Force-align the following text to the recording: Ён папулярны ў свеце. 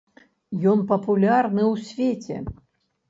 Ён 0.71 0.79
папулярны 0.93 1.63
ў 1.73 1.87
свеце. 1.91 2.43